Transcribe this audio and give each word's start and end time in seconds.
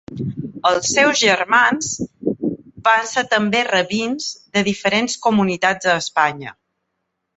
Els 0.67 0.87
seus 0.93 1.19
germans 1.23 1.91
van 2.87 3.05
ser 3.11 3.25
també 3.35 3.61
rabins 3.69 4.31
de 4.57 4.65
diferents 4.71 5.19
comunitats 5.27 5.91
a 5.93 5.99
Espanya. 6.07 6.57